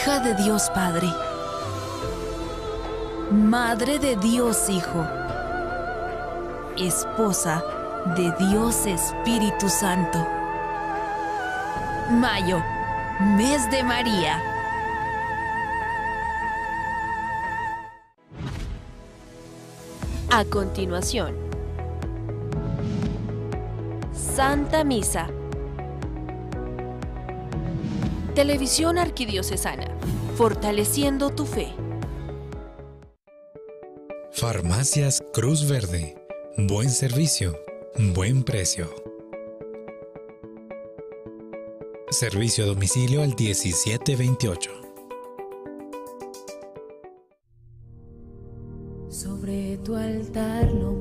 [0.00, 1.12] hija de Dios Padre,
[3.30, 5.06] madre de Dios Hijo,
[6.78, 7.62] esposa
[8.16, 10.26] de Dios Espíritu Santo.
[12.12, 12.62] Mayo,
[13.36, 14.42] mes de María.
[20.30, 21.34] A continuación,
[24.14, 25.28] Santa Misa.
[28.40, 29.98] Televisión Arquidiocesana,
[30.34, 31.74] fortaleciendo tu fe.
[34.32, 36.16] Farmacias Cruz Verde.
[36.56, 37.54] Buen servicio,
[38.14, 38.94] buen precio.
[42.08, 44.79] Servicio a domicilio al 1728.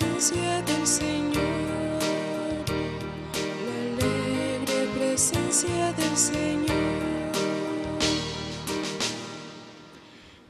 [0.00, 1.34] Presencia del Señor.
[3.98, 6.76] La alegre presencia del Señor.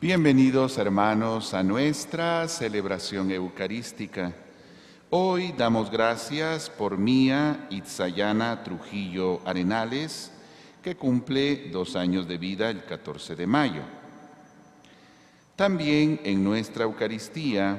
[0.01, 4.33] Bienvenidos hermanos a nuestra celebración eucarística.
[5.11, 10.31] Hoy damos gracias por Mía Itzayana Trujillo Arenales,
[10.83, 13.83] que cumple dos años de vida el 14 de mayo.
[15.56, 17.77] También en nuestra Eucaristía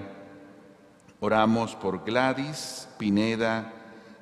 [1.22, 3.72] oramos por Gladys Pineda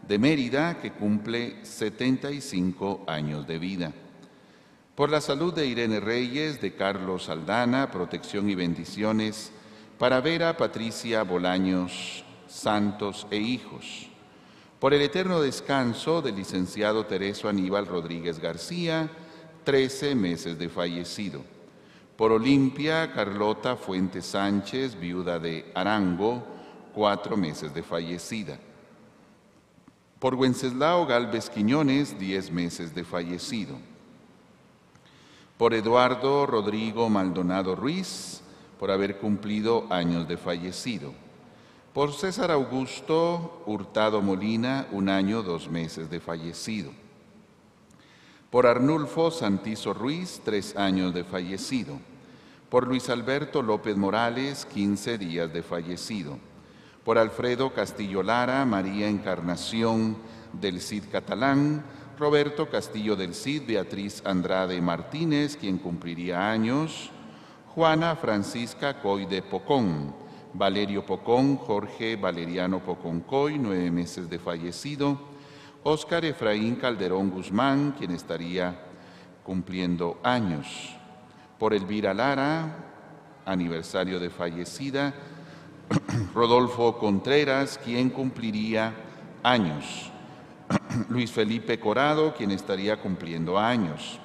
[0.05, 3.93] de Mérida, que cumple 75 años de vida.
[4.95, 9.53] Por la salud de Irene Reyes, de Carlos Aldana, protección y bendiciones
[9.97, 14.09] para Vera Patricia Bolaños Santos e hijos.
[14.77, 19.09] Por el eterno descanso del licenciado Tereso Aníbal Rodríguez García,
[19.63, 21.43] 13 meses de fallecido.
[22.17, 26.58] Por Olimpia Carlota Fuentes Sánchez, viuda de Arango,
[26.93, 28.59] cuatro meses de fallecida.
[30.19, 33.77] Por Wenceslao Galvez Quiñones, 10 meses de fallecido
[35.59, 38.39] por Eduardo Rodrigo Maldonado Ruiz,
[38.79, 41.13] por haber cumplido años de fallecido.
[41.93, 46.93] Por César Augusto Hurtado Molina, un año, dos meses de fallecido.
[48.49, 51.99] Por Arnulfo Santizo Ruiz, tres años de fallecido.
[52.69, 56.39] Por Luis Alberto López Morales, 15 días de fallecido.
[57.09, 60.15] Por Alfredo Castillo Lara, María Encarnación
[60.53, 61.83] del Cid Catalán,
[62.19, 67.09] Roberto Castillo del Cid, Beatriz Andrade Martínez, quien cumpliría años,
[67.73, 70.13] Juana Francisca Coy de Pocón,
[70.53, 75.19] Valerio Pocón, Jorge Valeriano Pocón Coy, nueve meses de fallecido,
[75.81, 78.79] Óscar Efraín Calderón Guzmán, quien estaría
[79.43, 80.95] cumpliendo años,
[81.57, 82.85] por Elvira Lara,
[83.45, 85.15] aniversario de fallecida,
[86.35, 88.93] Rodolfo Contreras, quien cumpliría
[89.43, 90.11] años.
[91.09, 94.19] Luis Felipe Corado, quien estaría cumpliendo años.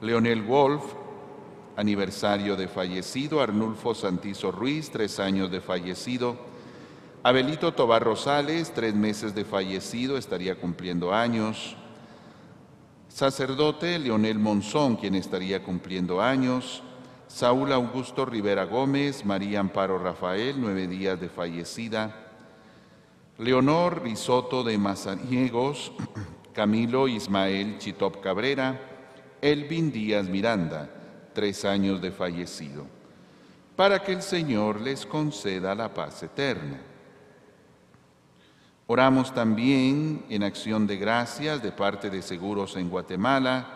[0.00, 0.84] Leonel Wolf,
[1.76, 3.40] aniversario de fallecido.
[3.40, 6.36] Arnulfo Santizo Ruiz, tres años de fallecido.
[7.22, 11.76] Abelito Tobar Rosales, tres meses de fallecido, estaría cumpliendo años.
[13.08, 16.82] Sacerdote Leonel Monzón, quien estaría cumpliendo años.
[17.36, 22.30] Saúl Augusto Rivera Gómez, María Amparo Rafael, nueve días de fallecida.
[23.36, 25.92] Leonor Risotto de Mazaniegos,
[26.54, 28.80] Camilo Ismael Chitop Cabrera,
[29.42, 30.88] Elvin Díaz Miranda,
[31.34, 32.86] tres años de fallecido,
[33.76, 36.80] para que el Señor les conceda la paz eterna.
[38.86, 43.75] Oramos también en acción de gracias de parte de Seguros en Guatemala,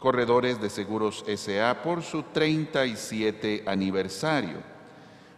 [0.00, 4.56] Corredores de Seguros SA por su 37 aniversario.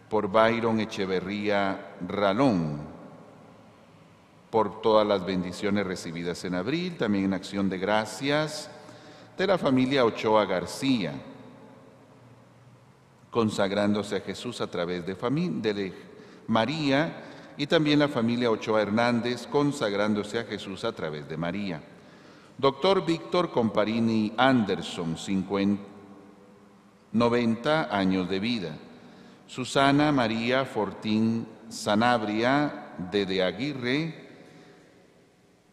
[0.08, 2.80] Por Byron Echeverría Ralón,
[4.50, 8.70] por todas las bendiciones recibidas en abril, también en acción de gracias
[9.36, 11.14] de la familia Ochoa García,
[13.32, 15.92] consagrándose a Jesús a través de, de
[16.46, 17.24] María,
[17.56, 21.82] y también la familia Ochoa Hernández, consagrándose a Jesús a través de María.
[22.58, 25.82] Doctor Víctor Comparini Anderson, 50,
[27.12, 28.76] 90 años de vida.
[29.46, 34.28] Susana María Fortín Sanabria de De Aguirre,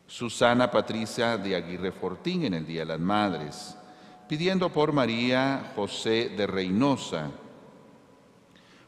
[0.08, 3.78] Susana Patricia de Aguirre Fortín en el Día de las Madres,
[4.28, 7.30] pidiendo por María José de Reynosa,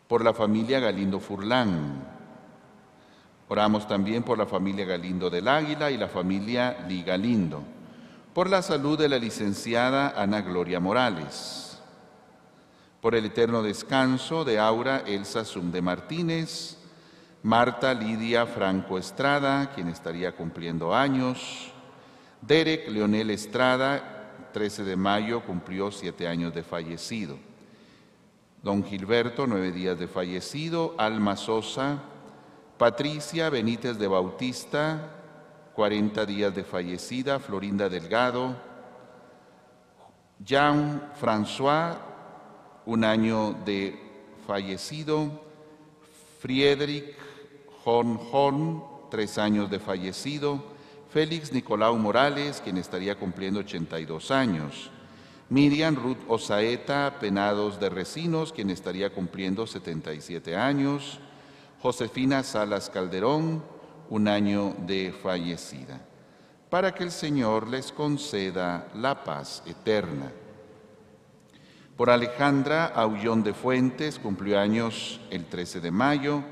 [0.07, 2.07] por la familia Galindo Furlán.
[3.47, 7.63] Oramos también por la familia Galindo del Águila y la familia Li Galindo,
[8.33, 11.79] por la salud de la licenciada Ana Gloria Morales,
[13.01, 16.77] por el eterno descanso de Aura Elsa de Martínez,
[17.43, 21.71] Marta Lidia Franco Estrada, quien estaría cumpliendo años,
[22.41, 27.37] Derek Leonel Estrada, 13 de mayo, cumplió siete años de fallecido.
[28.63, 30.93] Don Gilberto, nueve días de fallecido.
[30.97, 31.99] Alma Sosa,
[32.77, 35.20] Patricia Benítez de Bautista,
[35.75, 37.39] 40 días de fallecida.
[37.39, 38.55] Florinda Delgado,
[40.43, 41.97] Jean François,
[42.85, 43.99] un año de
[44.47, 45.51] fallecido.
[46.41, 47.15] Friedrich
[47.85, 50.63] Hon Hon, tres años de fallecido,
[51.11, 54.89] Félix Nicolau Morales, quien estaría cumpliendo 82 años,
[55.49, 61.19] Miriam Ruth Osaeta Penados de Recinos, quien estaría cumpliendo 77 años,
[61.79, 63.63] Josefina Salas Calderón,
[64.11, 66.01] un año de fallecida,
[66.69, 70.29] para que el Señor les conceda la paz eterna.
[71.95, 76.43] Por Alejandra Aullón de Fuentes, cumplió años el 13 de mayo,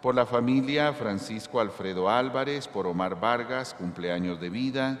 [0.00, 5.00] por la familia Francisco Alfredo Álvarez, por Omar Vargas, cumpleaños de vida,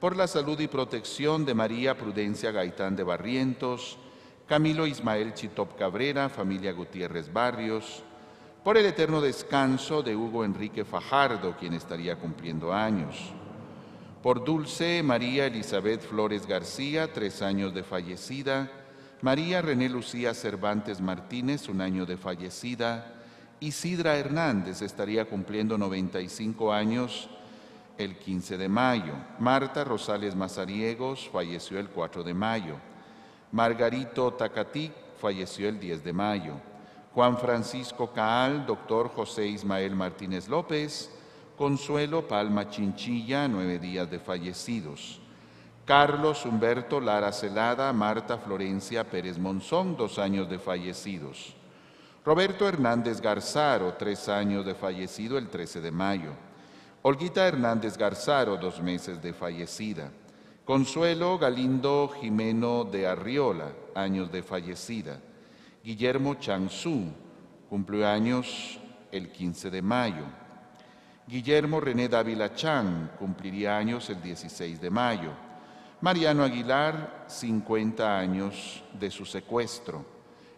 [0.00, 3.98] por la salud y protección de María Prudencia Gaitán de Barrientos,
[4.46, 8.02] Camilo Ismael Chitop Cabrera, familia Gutiérrez Barrios,
[8.64, 13.32] por el eterno descanso de Hugo Enrique Fajardo, quien estaría cumpliendo años,
[14.22, 18.70] por Dulce María Elizabeth Flores García, tres años de fallecida,
[19.22, 23.14] María René Lucía Cervantes Martínez, un año de fallecida,
[23.60, 27.28] Isidra Hernández estaría cumpliendo 95 años
[27.96, 29.14] el 15 de mayo.
[29.40, 32.76] Marta Rosales Mazariegos falleció el 4 de mayo.
[33.50, 36.54] Margarito Tacatí falleció el 10 de mayo.
[37.18, 41.10] Juan Francisco Caal, doctor José Ismael Martínez López,
[41.56, 45.20] Consuelo Palma Chinchilla, nueve días de fallecidos.
[45.84, 51.56] Carlos Humberto Lara Celada, Marta Florencia Pérez Monzón, dos años de fallecidos.
[52.24, 56.30] Roberto Hernández Garzaro, tres años de fallecido el 13 de mayo.
[57.02, 60.12] Olguita Hernández Garzaro, dos meses de fallecida.
[60.64, 65.18] Consuelo Galindo Jimeno de Arriola, años de fallecida.
[65.88, 67.10] Guillermo Chansú,
[67.70, 68.78] cumplió años
[69.10, 70.24] el 15 de mayo.
[71.26, 75.30] Guillermo René Dávila Chan, cumpliría años el 16 de mayo.
[76.02, 80.04] Mariano Aguilar, 50 años de su secuestro.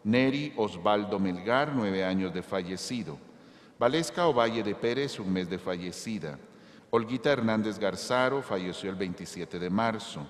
[0.03, 3.17] Neri Osvaldo Melgar, nueve años de fallecido.
[3.79, 6.41] Valesca Ovalle de Pérez, un mes de fallecida.
[6.91, 10.27] Olguita Hernández Garzaro falleció el 27 de marzo.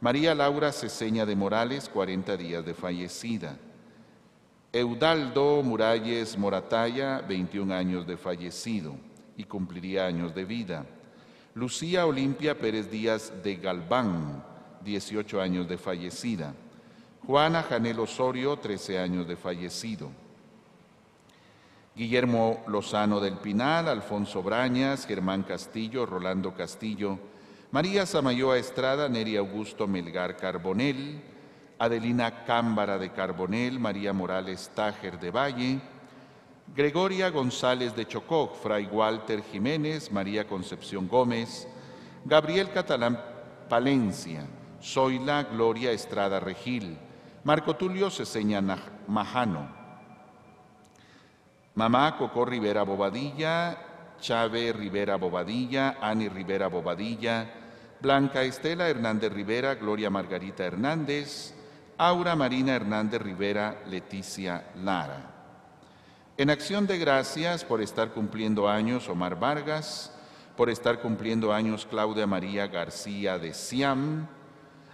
[0.00, 3.56] María Laura Ceseña de Morales, 40 días de fallecida.
[4.74, 8.96] Eudaldo Muralles Morataya, 21 años de fallecido
[9.36, 10.84] y cumpliría años de vida.
[11.54, 14.44] Lucía Olimpia Pérez Díaz de Galván,
[14.82, 16.54] 18 años de fallecida.
[17.24, 20.10] Juana Janel Osorio, 13 años de fallecido.
[21.94, 27.20] Guillermo Lozano del Pinal, Alfonso Brañas, Germán Castillo, Rolando Castillo,
[27.70, 31.22] María Samayoa Estrada, Neri Augusto Melgar Carbonel,
[31.78, 35.80] Adelina Cámbara de Carbonel, María Morales Tájer de Valle,
[36.74, 41.68] Gregoria González de Chocó, Fray Walter Jiménez, María Concepción Gómez,
[42.24, 43.20] Gabriel Catalán
[43.68, 44.46] Palencia,
[44.82, 46.96] Zoila Gloria Estrada Regil,
[47.44, 48.62] Marco Tulio Ceseña
[49.06, 49.68] Majano.
[51.74, 53.76] Mamá Cocó Rivera Bobadilla,
[54.20, 57.50] Chávez Rivera Bobadilla, Ani Rivera Bobadilla,
[58.00, 61.54] Blanca Estela Hernández Rivera, Gloria Margarita Hernández,
[61.96, 65.30] Aura Marina Hernández Rivera, Leticia Lara.
[66.36, 70.12] En acción de gracias por estar cumpliendo años Omar Vargas,
[70.56, 74.26] por estar cumpliendo años Claudia María García de Siam,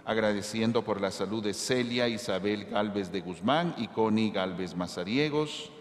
[0.05, 5.71] agradeciendo por la salud de Celia Isabel Galvez de Guzmán y Connie Galvez Mazariegos.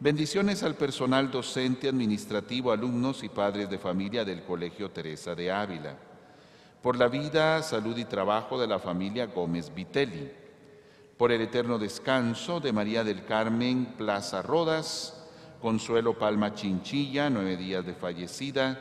[0.00, 5.96] Bendiciones al personal docente, administrativo, alumnos y padres de familia del Colegio Teresa de Ávila.
[6.82, 10.45] Por la vida, salud y trabajo de la familia Gómez Vitelli.
[11.16, 15.14] Por el eterno descanso de María del Carmen Plaza Rodas,
[15.62, 18.78] Consuelo Palma Chinchilla, nueve días de fallecida,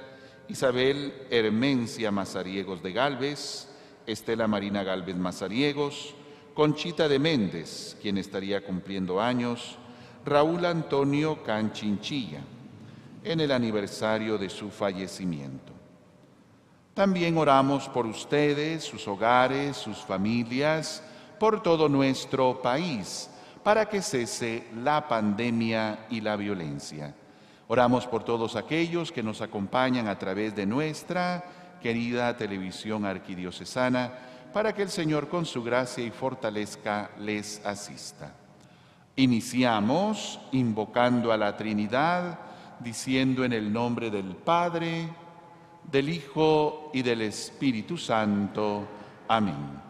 [0.50, 3.70] Isabel Hermencia Mazariegos de Galvez,
[4.06, 6.13] Estela Marina Galvez Mazariegos,
[6.54, 9.77] Conchita de Méndez, quien estaría cumpliendo años,
[10.25, 12.42] Raúl Antonio Canchinchilla,
[13.24, 15.74] en el aniversario de su fallecimiento.
[16.94, 21.04] También oramos por ustedes, sus hogares, sus familias,
[21.39, 23.30] por todo nuestro país,
[23.63, 27.13] para que cese la pandemia y la violencia.
[27.68, 31.44] Oramos por todos aquellos que nos acompañan a través de nuestra
[31.82, 34.12] querida televisión arquidiocesana,
[34.54, 38.34] para que el Señor con su gracia y fortalezca les asista.
[39.18, 42.39] Iniciamos invocando a la Trinidad,
[42.80, 45.10] diciendo en el nombre del Padre,
[45.92, 48.88] del Hijo y del Espíritu Santo.
[49.27, 49.85] Amén.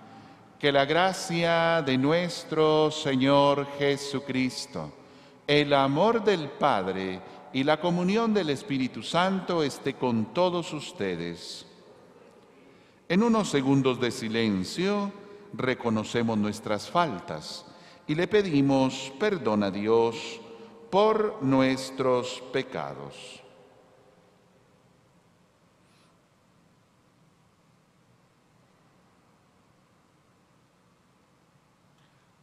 [0.65, 4.91] Que la gracia de nuestro Señor Jesucristo,
[5.45, 7.21] el amor del Padre
[7.53, 11.67] y la comunión del Espíritu Santo esté con todos ustedes.
[13.07, 15.11] En unos segundos de silencio
[15.53, 17.67] reconocemos nuestras faltas
[18.07, 20.41] y le pedimos perdón a Dios
[20.89, 23.44] por nuestros pecados.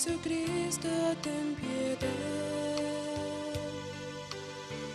[0.00, 0.88] Jesucristo,
[1.22, 2.08] ten piedad.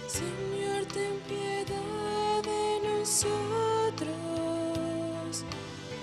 [0.08, 4.16] Señor, ten piedad de nosotros.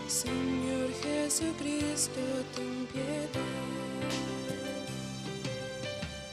[0.06, 2.20] Señor Jesucristo,
[2.54, 3.28] ten piedad.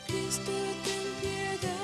[0.08, 0.52] Cristo,
[0.86, 1.79] ten piedad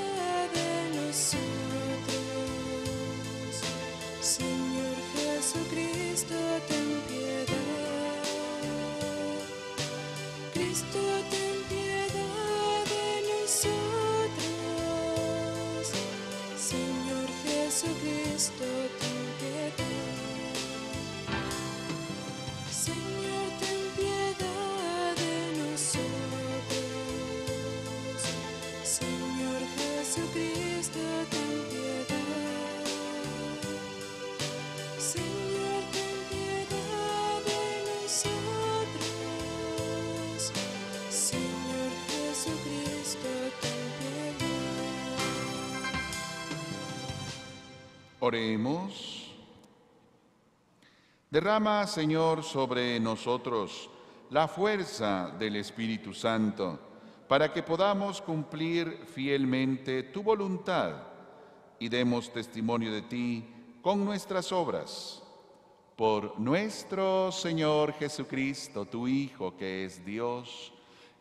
[48.27, 49.31] Oremos.
[51.29, 53.87] Derrama, Señor, sobre nosotros
[54.31, 56.79] la fuerza del Espíritu Santo,
[57.27, 61.03] para que podamos cumplir fielmente tu voluntad
[61.77, 63.45] y demos testimonio de ti
[63.83, 65.21] con nuestras obras.
[65.95, 70.73] Por nuestro Señor Jesucristo, tu Hijo, que es Dios,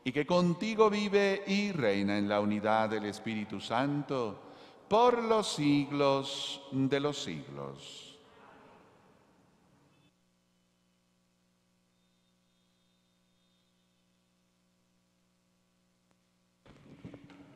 [0.04, 4.53] y que contigo vive y reina en la unidad del Espíritu Santo,
[4.88, 8.18] por los siglos de los siglos.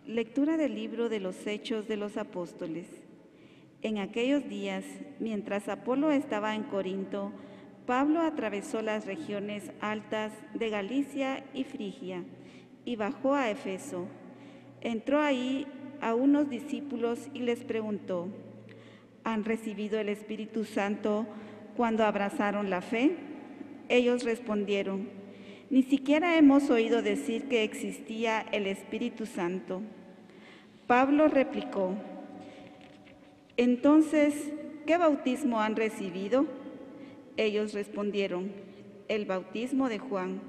[0.06, 2.86] Lectura del libro de los Hechos de los Apóstoles.
[3.82, 4.84] En aquellos días,
[5.20, 7.30] mientras Apolo estaba en Corinto,
[7.86, 12.24] Pablo atravesó las regiones altas de Galicia y Frigia
[12.84, 14.06] y bajó a Efeso.
[14.80, 15.66] Entró ahí
[16.00, 18.28] a unos discípulos y les preguntó,
[19.24, 21.26] ¿han recibido el Espíritu Santo
[21.76, 23.16] cuando abrazaron la fe?
[23.88, 25.08] Ellos respondieron,
[25.70, 29.82] ni siquiera hemos oído decir que existía el Espíritu Santo.
[30.86, 31.94] Pablo replicó,
[33.56, 34.52] entonces,
[34.86, 36.46] ¿qué bautismo han recibido?
[37.36, 38.52] Ellos respondieron,
[39.08, 40.40] el bautismo de Juan.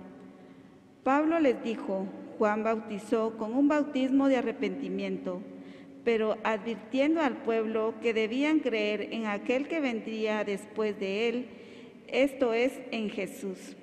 [1.03, 2.07] Pablo les dijo,
[2.39, 5.41] Juan bautizó con un bautismo de arrepentimiento,
[6.05, 11.47] pero advirtiendo al pueblo que debían creer en aquel que vendría después de él,
[12.07, 13.75] esto es, en Jesús.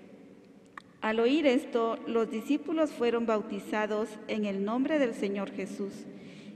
[1.02, 6.06] Al oír esto, los discípulos fueron bautizados en el nombre del Señor Jesús.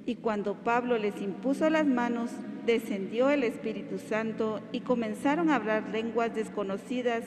[0.07, 2.31] Y cuando Pablo les impuso las manos,
[2.65, 7.25] descendió el Espíritu Santo y comenzaron a hablar lenguas desconocidas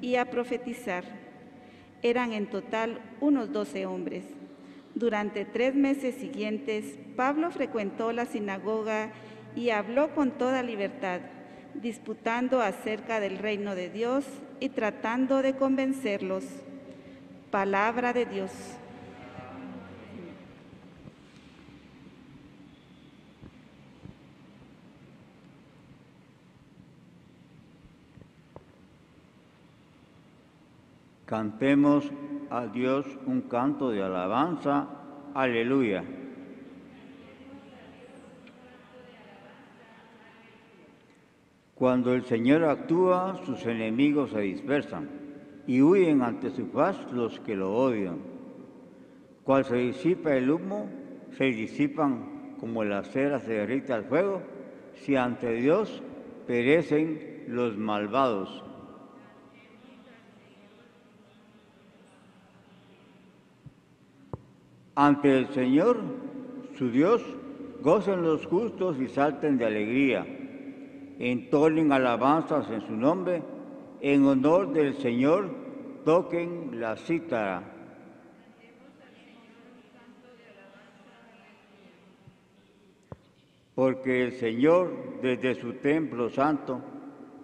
[0.00, 1.23] y a profetizar.
[2.04, 4.24] Eran en total unos doce hombres.
[4.94, 9.10] Durante tres meses siguientes, Pablo frecuentó la sinagoga
[9.56, 11.22] y habló con toda libertad,
[11.72, 14.26] disputando acerca del reino de Dios
[14.60, 16.44] y tratando de convencerlos.
[17.50, 18.50] Palabra de Dios.
[31.34, 32.12] Cantemos
[32.48, 34.86] a Dios un canto de alabanza.
[35.34, 36.04] Aleluya.
[41.74, 45.10] Cuando el Señor actúa, sus enemigos se dispersan
[45.66, 48.18] y huyen ante su faz los que lo odian.
[49.42, 50.88] Cuando se disipa el humo,
[51.32, 54.40] se disipan como la cera se derrite al fuego,
[54.92, 56.00] si ante Dios
[56.46, 58.62] perecen los malvados.
[64.96, 65.98] Ante el Señor,
[66.78, 67.20] su Dios,
[67.82, 70.24] gocen los justos y salten de alegría.
[71.18, 73.42] Entonen alabanzas en su nombre.
[74.00, 75.50] En honor del Señor,
[76.04, 77.62] toquen la cítara.
[83.74, 86.80] Porque el Señor, desde su templo santo,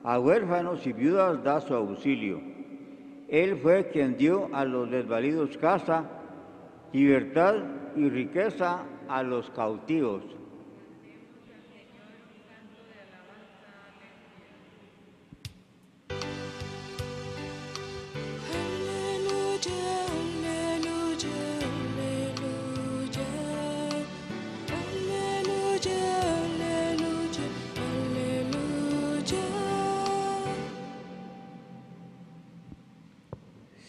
[0.04, 2.40] a huérfanos y viudas da su auxilio.
[3.28, 6.19] Él fue quien dio a los desvalidos casa
[6.92, 7.54] libertad
[7.96, 10.22] y riqueza a los cautivos.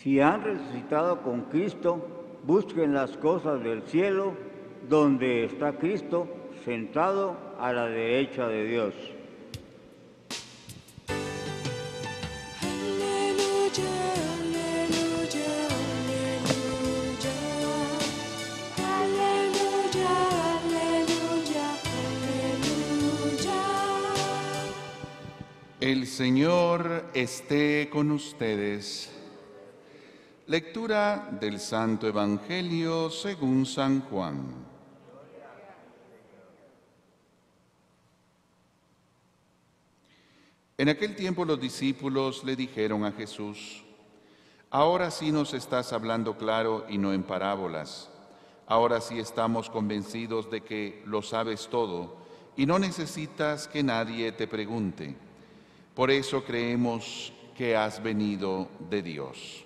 [0.02, 4.34] Si han resucitado con Cristo, busquen las cosas del cielo,
[4.90, 6.28] donde está Cristo
[6.66, 8.94] sentado a la derecha de Dios.
[12.62, 13.84] Aleluya,
[14.36, 15.50] aleluya,
[15.98, 17.30] aleluya.
[18.78, 20.14] Aleluya,
[20.58, 21.66] aleluya,
[22.58, 23.60] aleluya.
[25.80, 29.21] El Señor esté con ustedes.
[30.52, 34.54] Lectura del Santo Evangelio según San Juan.
[40.78, 43.82] En aquel tiempo los discípulos le dijeron a Jesús,
[44.72, 48.10] Ahora sí nos estás hablando claro y no en parábolas.
[48.68, 52.18] Ahora sí estamos convencidos de que lo sabes todo
[52.58, 55.16] y no necesitas que nadie te pregunte.
[55.96, 59.66] Por eso creemos que has venido de Dios.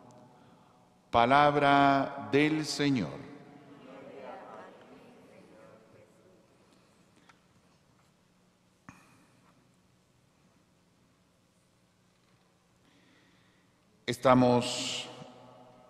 [1.11, 3.09] Palabra del Señor.
[14.05, 15.09] Estamos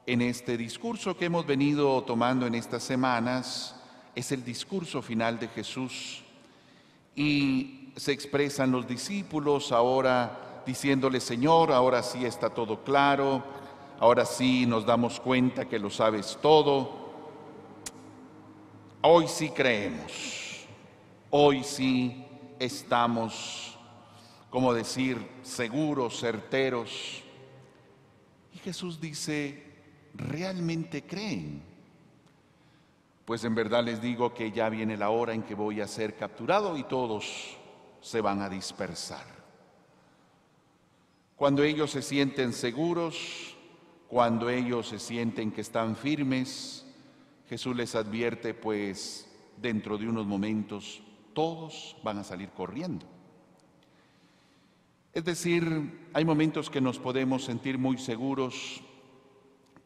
[0.08, 3.76] en este discurso que hemos venido tomando en estas semanas.
[4.16, 6.24] Es el discurso final de Jesús
[7.16, 13.61] y se expresan los discípulos ahora diciéndole, Señor, ahora sí está todo claro,
[14.02, 17.12] ahora sí nos damos cuenta que lo sabes todo.
[19.04, 20.66] Hoy sí creemos,
[21.30, 22.26] hoy sí
[22.58, 23.78] estamos,
[24.50, 27.22] como decir, seguros, certeros.
[28.56, 29.64] Y Jesús dice,
[30.16, 31.62] ¿realmente creen?
[33.24, 36.16] Pues en verdad les digo que ya viene la hora en que voy a ser
[36.18, 37.56] capturado y todos
[38.02, 39.26] se van a dispersar.
[41.36, 43.51] Cuando ellos se sienten seguros,
[44.12, 46.86] cuando ellos se sienten que están firmes,
[47.48, 51.02] Jesús les advierte, pues dentro de unos momentos
[51.34, 53.06] todos van a salir corriendo.
[55.14, 58.84] Es decir, hay momentos que nos podemos sentir muy seguros,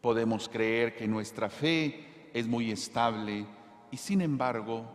[0.01, 3.45] podemos creer que nuestra fe es muy estable
[3.91, 4.87] y sin embargo,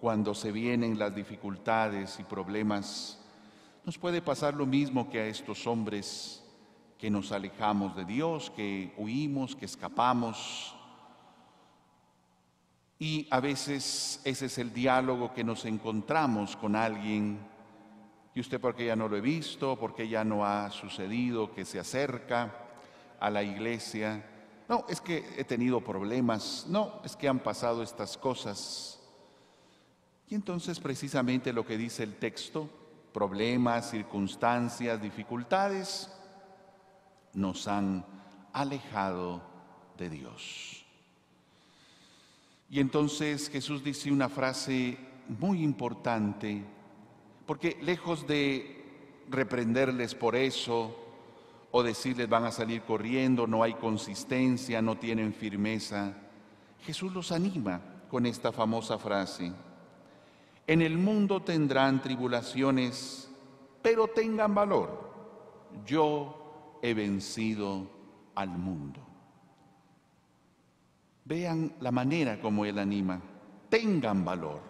[0.00, 3.20] cuando se vienen las dificultades y problemas,
[3.84, 6.41] nos puede pasar lo mismo que a estos hombres
[7.02, 10.72] que nos alejamos de Dios, que huimos, que escapamos.
[12.96, 17.40] Y a veces ese es el diálogo que nos encontramos con alguien.
[18.36, 19.76] ¿Y usted por qué ya no lo he visto?
[19.76, 22.54] ¿Por qué ya no ha sucedido que se acerca
[23.18, 24.24] a la iglesia?
[24.68, 26.66] No, es que he tenido problemas.
[26.68, 29.00] No, es que han pasado estas cosas.
[30.28, 32.70] Y entonces precisamente lo que dice el texto,
[33.12, 36.08] problemas, circunstancias, dificultades,
[37.34, 38.04] nos han
[38.52, 39.42] alejado
[39.98, 40.84] de Dios.
[42.70, 44.96] Y entonces Jesús dice una frase
[45.28, 46.64] muy importante,
[47.46, 50.96] porque lejos de reprenderles por eso
[51.70, 56.14] o decirles van a salir corriendo, no hay consistencia, no tienen firmeza,
[56.84, 59.52] Jesús los anima con esta famosa frase.
[60.66, 63.30] En el mundo tendrán tribulaciones,
[63.80, 65.12] pero tengan valor.
[65.86, 66.41] Yo
[66.82, 67.88] he vencido
[68.34, 69.00] al mundo.
[71.24, 73.20] Vean la manera como Él anima.
[73.68, 74.60] Tengan valor.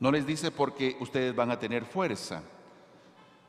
[0.00, 2.42] No les dice porque ustedes van a tener fuerza.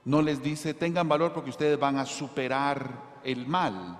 [0.05, 3.97] No les dice tengan valor porque ustedes van a superar el mal.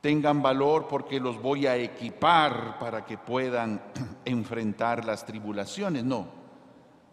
[0.00, 3.82] Tengan valor porque los voy a equipar para que puedan
[4.24, 6.04] enfrentar las tribulaciones.
[6.04, 6.26] No.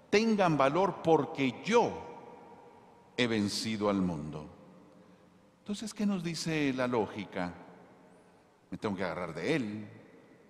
[0.10, 2.13] Tengan valor porque yo
[3.18, 4.50] he vencido al mundo.
[5.60, 7.54] Entonces, ¿qué nos dice la lógica?
[8.70, 9.88] Me tengo que agarrar de Él,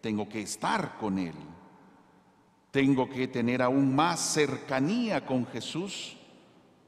[0.01, 1.35] tengo que estar con Él,
[2.71, 6.17] tengo que tener aún más cercanía con Jesús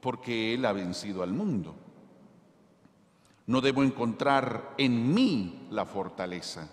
[0.00, 1.74] porque Él ha vencido al mundo.
[3.46, 6.68] No debo encontrar en mí la fortaleza,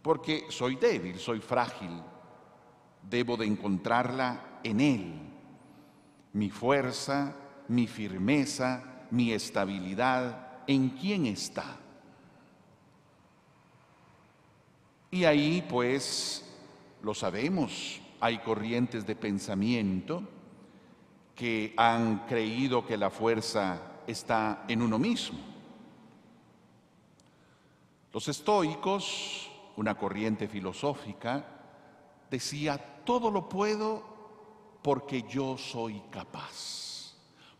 [0.00, 2.02] porque soy débil, soy frágil.
[3.02, 5.14] Debo de encontrarla en Él.
[6.32, 7.34] Mi fuerza,
[7.68, 11.76] mi firmeza, mi estabilidad, ¿en quién está?
[15.10, 16.44] Y ahí pues
[17.02, 20.22] lo sabemos, hay corrientes de pensamiento
[21.34, 25.38] que han creído que la fuerza está en uno mismo.
[28.12, 31.44] Los estoicos, una corriente filosófica,
[32.30, 34.02] decía, todo lo puedo
[34.82, 36.85] porque yo soy capaz,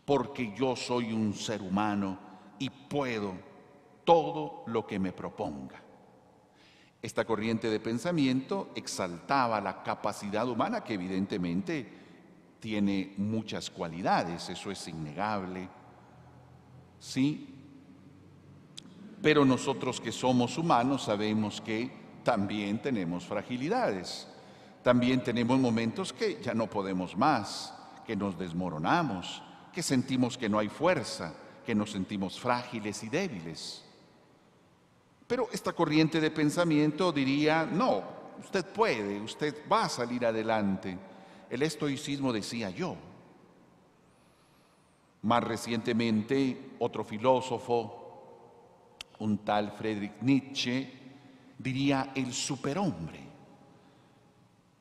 [0.07, 2.17] porque yo soy un ser humano
[2.59, 3.33] y puedo
[4.05, 5.81] todo lo que me proponga.
[7.01, 11.85] Esta corriente de pensamiento exaltaba la capacidad humana que evidentemente
[12.61, 15.67] tiene muchas cualidades, eso es innegable,
[17.01, 17.53] ¿sí?
[19.21, 21.91] Pero nosotros que somos humanos sabemos que
[22.23, 24.25] también tenemos fragilidades,
[24.83, 27.73] también tenemos momentos que ya no podemos más,
[28.05, 29.43] que nos desmoronamos,
[29.77, 33.83] que sentimos que no hay fuerza, que nos sentimos frágiles y débiles.
[35.27, 38.01] Pero esta corriente de pensamiento diría, no,
[38.39, 40.97] usted puede, usted va a salir adelante.
[41.47, 42.95] El estoicismo decía yo.
[45.21, 50.91] Más recientemente, otro filósofo, un tal Friedrich Nietzsche,
[51.55, 53.19] diría el superhombre.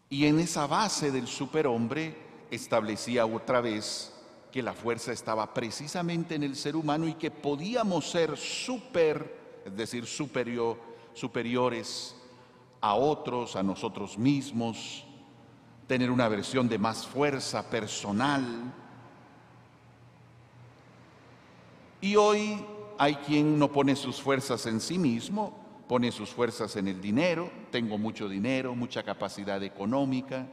[0.08, 2.16] Y en esa base del superhombre
[2.50, 4.15] establecía otra vez
[4.56, 9.76] que la fuerza estaba precisamente en el ser humano y que podíamos ser super, es
[9.76, 10.78] decir, superior,
[11.12, 12.16] superiores
[12.80, 15.04] a otros, a nosotros mismos,
[15.86, 18.72] tener una versión de más fuerza personal.
[22.00, 22.58] Y hoy
[22.96, 25.52] hay quien no pone sus fuerzas en sí mismo,
[25.86, 30.46] pone sus fuerzas en el dinero, tengo mucho dinero, mucha capacidad económica.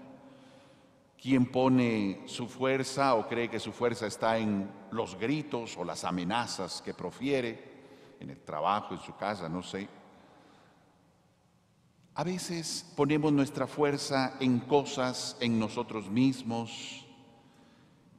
[1.24, 6.04] Quien pone su fuerza o cree que su fuerza está en los gritos o las
[6.04, 7.72] amenazas que profiere,
[8.20, 9.88] en el trabajo, en su casa, no sé.
[12.16, 17.06] A veces ponemos nuestra fuerza en cosas, en nosotros mismos,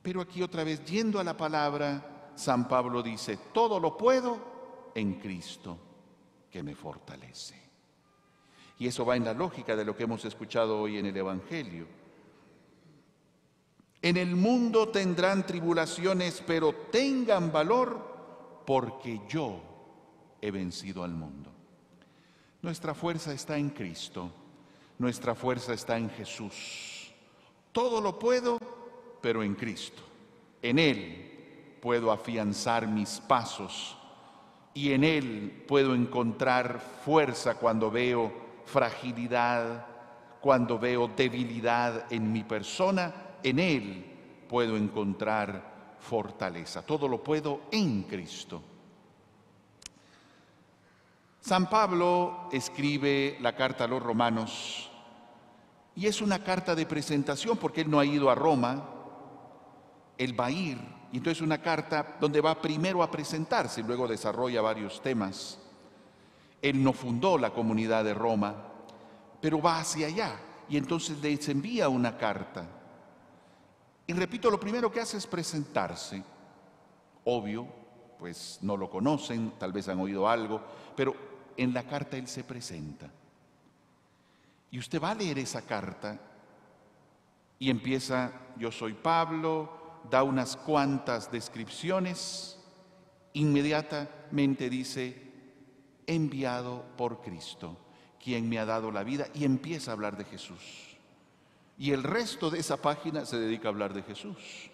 [0.00, 5.20] pero aquí otra vez, yendo a la palabra, San Pablo dice, todo lo puedo en
[5.20, 5.76] Cristo
[6.50, 7.62] que me fortalece.
[8.78, 12.03] Y eso va en la lógica de lo que hemos escuchado hoy en el Evangelio.
[14.04, 19.62] En el mundo tendrán tribulaciones, pero tengan valor porque yo
[20.42, 21.50] he vencido al mundo.
[22.60, 24.30] Nuestra fuerza está en Cristo,
[24.98, 27.14] nuestra fuerza está en Jesús.
[27.72, 28.58] Todo lo puedo,
[29.22, 30.02] pero en Cristo.
[30.60, 33.96] En Él puedo afianzar mis pasos
[34.74, 38.30] y en Él puedo encontrar fuerza cuando veo
[38.66, 39.86] fragilidad,
[40.42, 43.23] cuando veo debilidad en mi persona.
[43.44, 44.04] En Él
[44.48, 46.82] puedo encontrar fortaleza.
[46.82, 48.62] Todo lo puedo en Cristo.
[51.40, 54.90] San Pablo escribe la carta a los romanos
[55.94, 58.82] y es una carta de presentación porque él no ha ido a Roma,
[60.16, 60.78] él va a ir,
[61.12, 65.60] y entonces una carta donde va primero a presentarse y luego desarrolla varios temas.
[66.62, 68.54] Él no fundó la comunidad de Roma,
[69.40, 72.66] pero va hacia allá y entonces les envía una carta.
[74.06, 76.22] Y repito, lo primero que hace es presentarse.
[77.24, 77.66] Obvio,
[78.18, 80.62] pues no lo conocen, tal vez han oído algo,
[80.96, 81.14] pero
[81.56, 83.10] en la carta él se presenta.
[84.70, 86.20] Y usted va a leer esa carta
[87.58, 89.70] y empieza, yo soy Pablo,
[90.10, 92.58] da unas cuantas descripciones,
[93.32, 95.22] inmediatamente dice,
[96.06, 97.76] enviado por Cristo,
[98.22, 100.93] quien me ha dado la vida, y empieza a hablar de Jesús.
[101.78, 104.70] Y el resto de esa página se dedica a hablar de Jesús.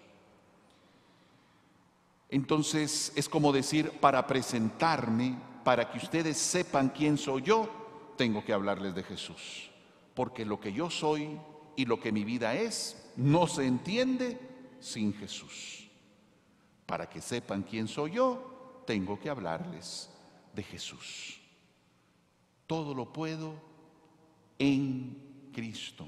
[2.29, 7.69] Entonces es como decir, para presentarme, para que ustedes sepan quién soy yo,
[8.17, 9.69] tengo que hablarles de Jesús.
[10.13, 11.39] Porque lo que yo soy
[11.75, 14.39] y lo que mi vida es no se entiende
[14.79, 15.89] sin Jesús.
[16.85, 20.09] Para que sepan quién soy yo, tengo que hablarles
[20.53, 21.39] de Jesús.
[22.67, 23.55] Todo lo puedo
[24.59, 26.07] en Cristo.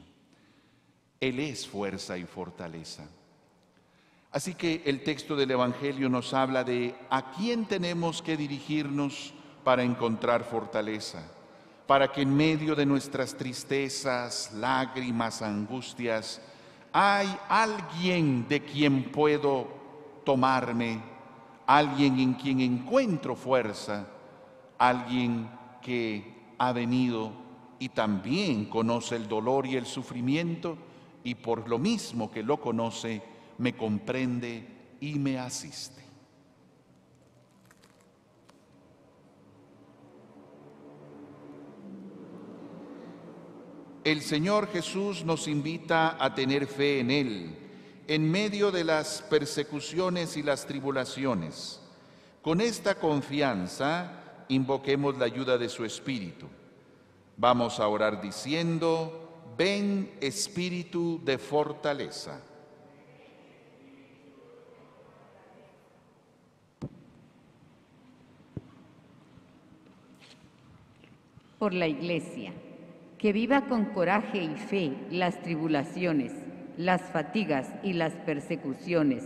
[1.23, 3.03] Él es fuerza y fortaleza.
[4.29, 9.33] Así que el texto del Evangelio nos habla de a quién tenemos que dirigirnos
[9.63, 11.23] para encontrar fortaleza,
[11.87, 16.41] para que en medio de nuestras tristezas, lágrimas, angustias,
[16.91, 19.69] hay alguien de quien puedo
[20.25, 21.01] tomarme,
[21.65, 24.07] alguien en quien encuentro fuerza,
[24.77, 25.49] alguien
[25.81, 27.31] que ha venido
[27.79, 30.77] y también conoce el dolor y el sufrimiento
[31.23, 33.21] y por lo mismo que lo conoce,
[33.57, 34.67] me comprende
[34.99, 36.03] y me asiste.
[44.03, 47.63] El Señor Jesús nos invita a tener fe en Él
[48.07, 51.79] en medio de las persecuciones y las tribulaciones.
[52.41, 56.47] Con esta confianza invoquemos la ayuda de su Espíritu.
[57.37, 59.22] Vamos a orar diciendo,
[59.57, 62.41] ven Espíritu de fortaleza.
[71.63, 72.51] por la Iglesia,
[73.17, 76.33] que viva con coraje y fe las tribulaciones,
[76.75, 79.23] las fatigas y las persecuciones,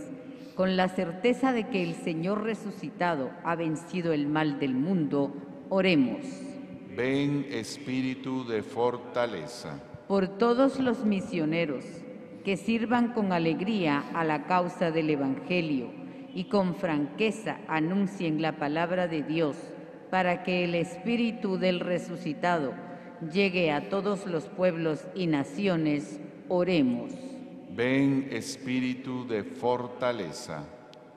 [0.54, 5.34] con la certeza de que el Señor resucitado ha vencido el mal del mundo,
[5.68, 6.24] oremos.
[6.96, 9.80] Ven Espíritu de fortaleza.
[10.08, 11.84] Por todos los misioneros
[12.42, 15.90] que sirvan con alegría a la causa del Evangelio
[16.34, 19.54] y con franqueza anuncien la palabra de Dios,
[20.10, 22.72] para que el Espíritu del resucitado
[23.34, 27.12] llegue a todos los pueblos y naciones, oremos.
[27.76, 30.64] Ven Espíritu de fortaleza.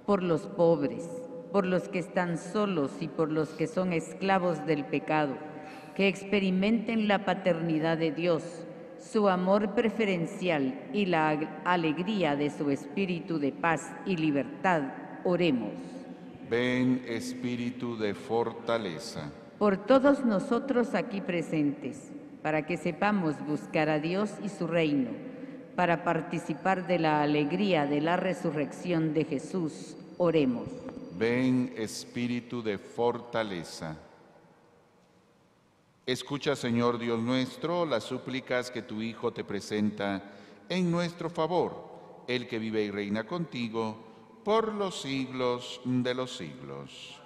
[0.05, 1.07] Por los pobres,
[1.53, 5.37] por los que están solos y por los que son esclavos del pecado,
[5.95, 8.67] que experimenten la paternidad de Dios,
[9.01, 11.29] su amor preferencial y la
[11.65, 14.83] alegría de su espíritu de paz y libertad,
[15.23, 15.71] oremos.
[16.49, 19.31] Ven Espíritu de fortaleza.
[19.57, 22.11] por todos nosotros aquí presentes,
[22.41, 25.11] para que sepamos buscar a Dios y su reino,
[25.75, 30.67] para participar de la alegría de la resurrección de Jesús, oremos.
[31.17, 33.97] Ven Espíritu de fortaleza.
[36.05, 40.33] Escucha, Señor Dios nuestro, las súplicas que tu Hijo te presenta
[40.67, 43.97] en nuestro favor, el que vive y reina contigo
[44.43, 47.20] por los siglos de los siglos.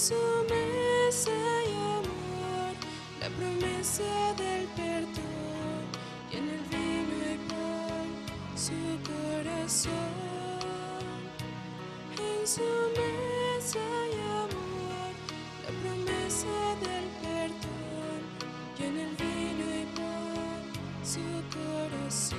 [0.00, 0.14] Su
[0.48, 2.72] mesa y amor,
[3.20, 5.84] la promesa del perdón
[6.32, 8.08] y en el vino y pan
[8.56, 9.92] su corazón.
[12.16, 12.62] En su
[12.96, 15.12] mesa y amor,
[15.64, 18.20] la promesa del perdón
[18.78, 20.62] y en el vino y pan
[21.04, 22.38] su corazón.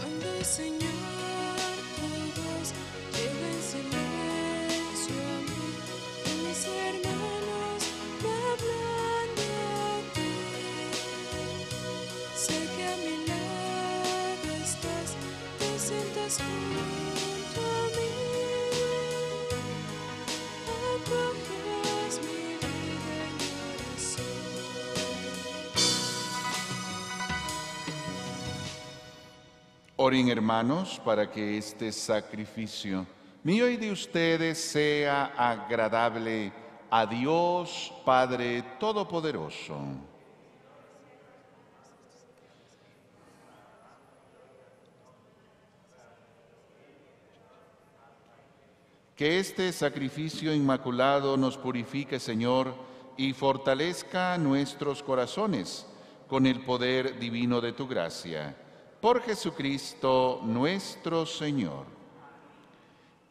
[0.00, 1.17] Cuando el Señor
[30.00, 33.04] Oren hermanos para que este sacrificio
[33.42, 36.50] mío y de ustedes sea agradable
[36.88, 39.76] a Dios Padre Todopoderoso.
[49.18, 52.72] Que este sacrificio inmaculado nos purifique, Señor,
[53.16, 55.86] y fortalezca nuestros corazones
[56.28, 58.54] con el poder divino de tu gracia.
[59.00, 61.86] Por Jesucristo nuestro Señor.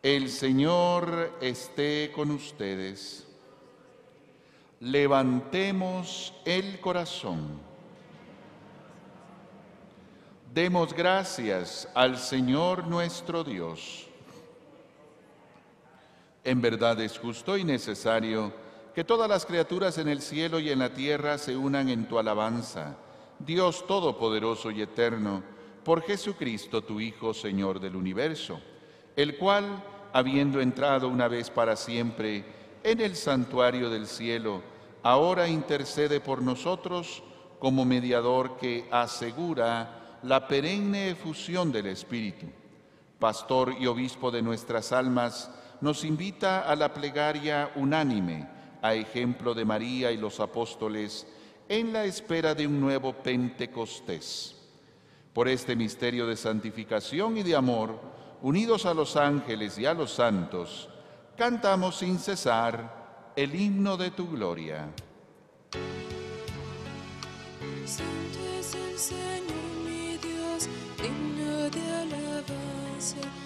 [0.04, 3.26] El Señor esté con ustedes.
[4.82, 7.62] Levantemos el corazón.
[10.54, 14.07] Demos gracias al Señor nuestro Dios.
[16.48, 18.54] En verdad es justo y necesario
[18.96, 22.18] que todas las criaturas en el cielo y en la tierra se unan en tu
[22.18, 22.96] alabanza,
[23.38, 25.44] Dios Todopoderoso y Eterno,
[25.84, 28.62] por Jesucristo tu Hijo, Señor del universo,
[29.18, 29.84] el cual,
[30.14, 32.46] habiendo entrado una vez para siempre
[32.82, 34.62] en el santuario del cielo,
[35.04, 37.24] ahora intercede por nosotros
[37.60, 42.46] como mediador que asegura la perenne efusión del Espíritu.
[43.20, 48.48] Pastor y obispo de nuestras almas, nos invita a la plegaria unánime,
[48.82, 51.28] a ejemplo de María y los apóstoles,
[51.70, 54.56] en la espera de un nuevo Pentecostés.
[55.34, 58.00] Por este misterio de santificación y de amor,
[58.42, 60.90] unidos a los ángeles y a los santos,
[61.36, 64.88] cantamos sin cesar el himno de tu gloria.
[67.86, 69.48] Santo es el Señor
[69.86, 73.37] mi Dios, digno de alabanza.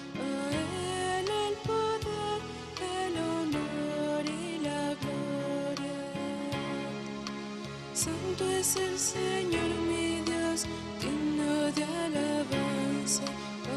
[8.42, 10.66] Santo es el Señor mi Dios,
[11.00, 13.24] digno de alabanza.
[13.68, 13.74] A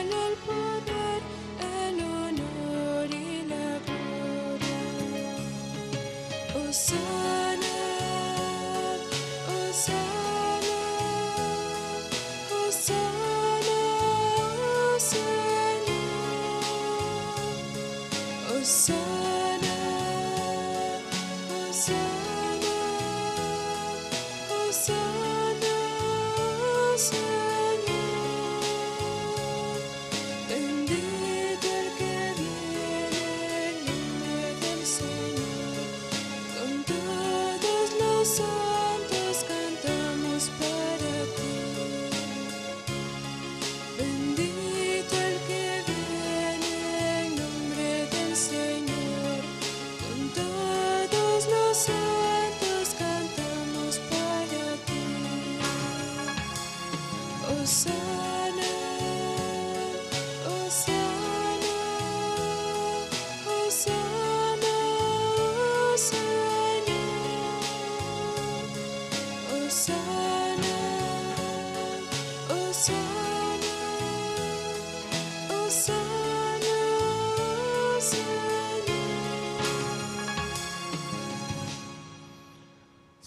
[0.00, 1.20] Él el poder,
[1.60, 4.82] el honor y la gloria.
[6.72, 7.56] Señor.
[18.48, 19.05] Hosanna,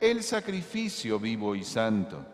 [0.00, 2.24] el sacrificio vivo y santo.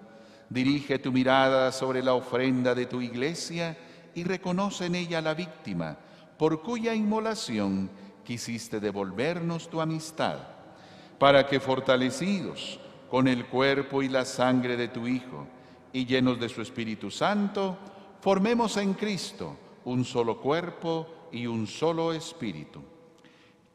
[0.48, 3.76] Dirige tu mirada sobre la ofrenda de tu iglesia
[4.14, 5.96] y reconoce en ella la víctima
[6.38, 7.90] por cuya inmolación
[8.24, 10.38] quisiste devolvernos tu amistad,
[11.18, 15.46] para que fortalecidos con el cuerpo y la sangre de tu Hijo
[15.92, 17.78] y llenos de su Espíritu Santo,
[18.20, 22.82] formemos en Cristo un solo cuerpo y un solo espíritu.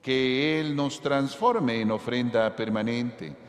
[0.01, 3.48] Que Él nos transforme en ofrenda permanente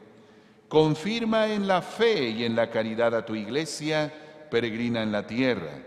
[0.71, 4.09] Confirma en la fe y en la caridad a tu iglesia
[4.49, 5.83] peregrina en la tierra,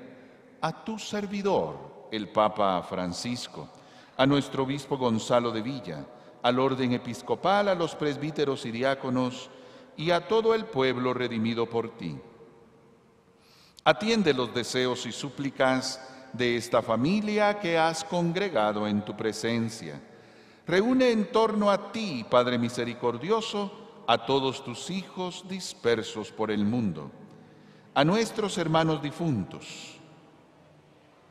[0.60, 3.70] a tu servidor, el Papa Francisco,
[4.14, 6.04] a nuestro obispo Gonzalo de Villa,
[6.42, 9.48] al orden episcopal, a los presbíteros y diáconos
[9.96, 12.18] y a todo el pueblo redimido por ti.
[13.84, 15.98] Atiende los deseos y súplicas
[16.34, 19.98] de esta familia que has congregado en tu presencia.
[20.66, 27.10] Reúne en torno a ti, Padre misericordioso, a todos tus hijos dispersos por el mundo,
[27.94, 29.98] a nuestros hermanos difuntos.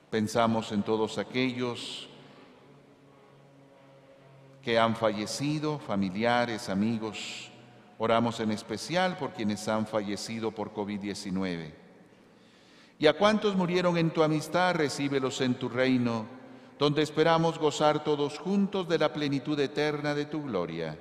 [0.10, 2.08] Pensamos en todos aquellos
[4.62, 7.50] que han fallecido, familiares, amigos.
[7.98, 11.74] Oramos en especial por quienes han fallecido por COVID-19.
[13.00, 16.26] Y a cuantos murieron en tu amistad, recíbelos en tu reino,
[16.80, 20.98] donde esperamos gozar todos juntos de la plenitud eterna de tu gloria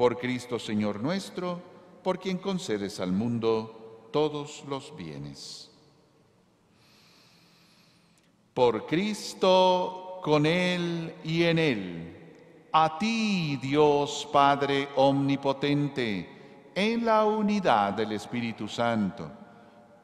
[0.00, 1.60] por Cristo Señor nuestro,
[2.02, 5.70] por quien concedes al mundo todos los bienes.
[8.54, 17.92] Por Cristo, con Él y en Él, a ti, Dios Padre Omnipotente, en la unidad
[17.92, 19.30] del Espíritu Santo,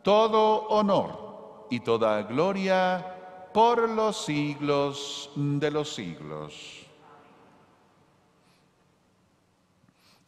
[0.02, 6.85] todo honor y toda gloria por los siglos de los siglos.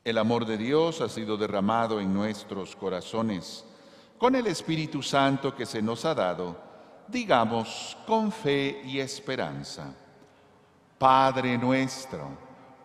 [0.09, 3.63] El amor de Dios ha sido derramado en nuestros corazones
[4.17, 6.57] con el Espíritu Santo que se nos ha dado,
[7.07, 9.95] digamos con fe y esperanza.
[10.97, 12.27] Padre nuestro,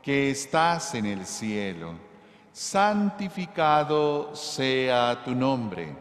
[0.01, 1.93] que estás en el cielo,
[2.51, 5.95] santificado sea tu nombre.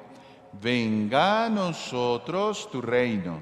[0.61, 3.41] Venga a nosotros tu reino.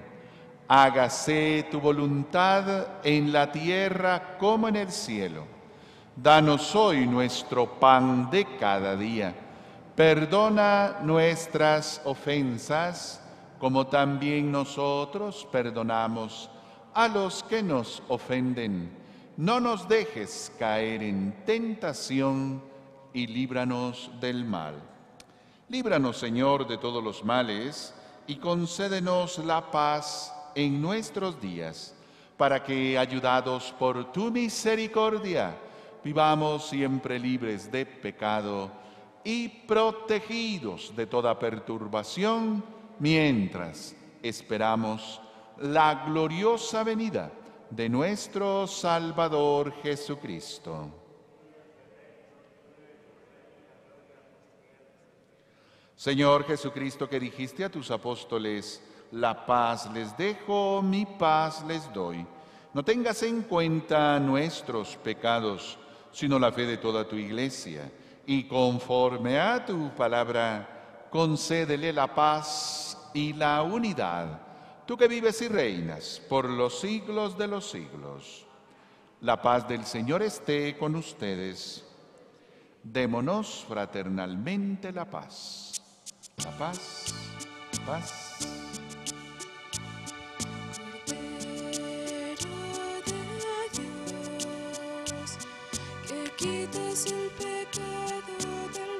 [0.68, 5.59] Hágase tu voluntad en la tierra como en el cielo.
[6.22, 9.34] Danos hoy nuestro pan de cada día.
[9.96, 13.22] Perdona nuestras ofensas,
[13.58, 16.50] como también nosotros perdonamos
[16.92, 18.90] a los que nos ofenden.
[19.38, 22.62] No nos dejes caer en tentación
[23.14, 24.74] y líbranos del mal.
[25.70, 27.94] Líbranos, Señor, de todos los males
[28.26, 31.94] y concédenos la paz en nuestros días,
[32.36, 35.56] para que, ayudados por tu misericordia,
[36.03, 38.70] vivamos siempre libres de pecado
[39.24, 42.64] y protegidos de toda perturbación
[42.98, 45.20] mientras esperamos
[45.59, 47.30] la gloriosa venida
[47.70, 50.88] de nuestro Salvador Jesucristo.
[55.94, 58.82] Señor Jesucristo, que dijiste a tus apóstoles,
[59.12, 62.26] la paz les dejo, mi paz les doy.
[62.72, 65.78] No tengas en cuenta nuestros pecados,
[66.12, 67.90] sino la fe de toda tu iglesia.
[68.26, 74.40] Y conforme a tu palabra, concédele la paz y la unidad,
[74.86, 78.46] tú que vives y reinas por los siglos de los siglos.
[79.22, 81.84] La paz del Señor esté con ustedes.
[82.82, 85.82] Démonos fraternalmente la paz.
[86.42, 87.14] La paz,
[87.84, 88.30] paz.
[96.41, 98.99] Quitas el pecado del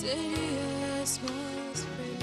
[0.00, 2.20] Serías más feliz.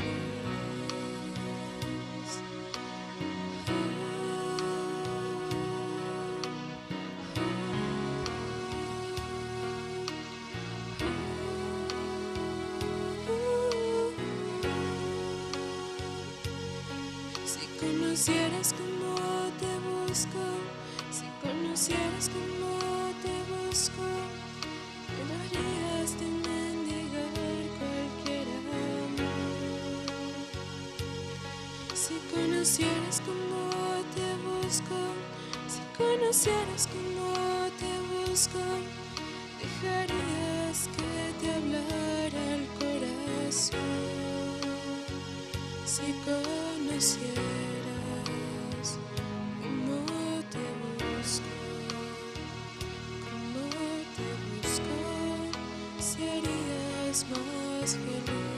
[17.46, 19.16] Si conocieras cómo
[19.60, 20.44] te busco,
[21.12, 24.07] si conocieras cómo te busco,
[32.68, 35.00] conocieras como te busco,
[35.70, 37.32] si conocieras como
[37.80, 38.60] te busco,
[39.62, 43.80] dejarías que te hablara el corazón.
[45.86, 47.28] Si conocieras
[49.62, 49.98] como
[50.52, 51.56] te busco,
[53.24, 53.64] como
[54.18, 54.96] te busco,
[56.00, 58.57] serías más feliz.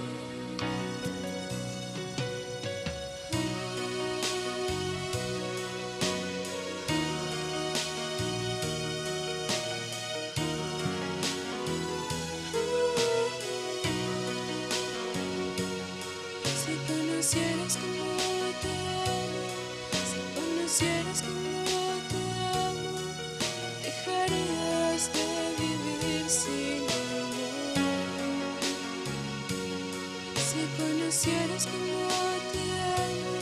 [31.10, 32.08] Conocieras como
[32.52, 32.62] te
[33.02, 33.34] amo,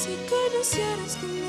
[0.00, 1.39] si conocieras como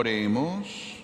[0.00, 0.96] Oremos.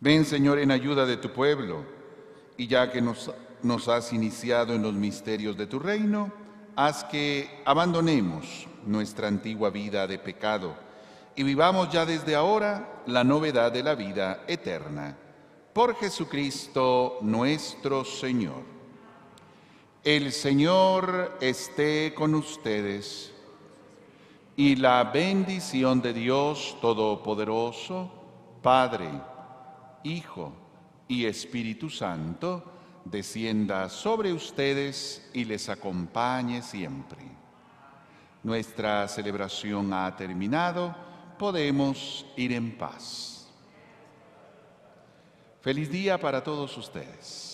[0.00, 1.84] Ven, Señor, en ayuda de tu pueblo,
[2.56, 3.30] y ya que nos,
[3.62, 6.32] nos has iniciado en los misterios de tu reino,
[6.74, 10.74] haz que abandonemos nuestra antigua vida de pecado
[11.36, 15.16] y vivamos ya desde ahora la novedad de la vida eterna.
[15.72, 18.64] Por Jesucristo nuestro Señor.
[20.02, 23.33] El Señor esté con ustedes
[24.56, 28.10] y la bendición de Dios Todopoderoso,
[28.62, 29.08] Padre,
[30.04, 30.52] Hijo
[31.08, 32.62] y Espíritu Santo,
[33.04, 37.20] descienda sobre ustedes y les acompañe siempre.
[38.42, 40.94] Nuestra celebración ha terminado,
[41.38, 43.48] podemos ir en paz.
[45.62, 47.53] Feliz día para todos ustedes.